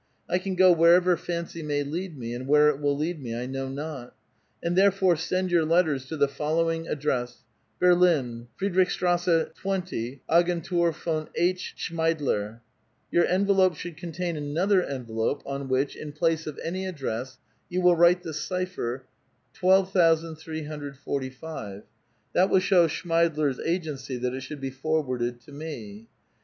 I 0.27 0.39
can 0.39 0.55
go 0.55 0.71
wherever 0.71 1.15
fancy 1.15 1.61
ma}' 1.61 1.87
lead 1.87 2.17
me, 2.17 2.33
and 2.33 2.47
where 2.47 2.69
it 2.69 2.79
will 2.79 2.97
lead 2.97 3.21
me 3.21 3.35
I 3.39 3.45
know 3.45 3.67
not; 3.69 4.15
and 4.63 4.75
therefore 4.75 5.15
send 5.15 5.51
your 5.51 5.63
letters 5.63 6.07
to 6.07 6.17
the 6.17 6.27
follow 6.27 6.71
ing 6.71 6.87
address: 6.87 7.43
Berlin, 7.79 8.47
Friedrich 8.55 8.89
Strasse 8.89 9.49
20, 9.53 10.23
Agentur 10.27 10.91
von 10.91 11.29
H. 11.35 11.75
Schraeidler. 11.77 12.61
Your 13.11 13.27
envelope 13.27 13.75
should 13.75 13.95
contain 13.95 14.35
another 14.35 14.81
envelope 14.81 15.43
on 15.45 15.67
which, 15.69 15.95
in 15.95 16.13
place 16.13 16.47
of 16.47 16.59
any 16.63 16.87
address, 16.87 17.37
you 17.69 17.79
will 17.79 17.95
write 17.95 18.23
the 18.23 18.33
cypher 18.33 19.03
12,345; 19.53 21.83
that 22.33 22.49
will 22.49 22.59
show 22.59 22.87
Schmeidler's 22.87 23.59
agency 23.59 24.17
that 24.17 24.33
it 24.33 24.41
sliould 24.41 24.61
be 24.61 24.71
forwarded 24.71 25.39
to 25.41 25.51
me. 25.51 26.07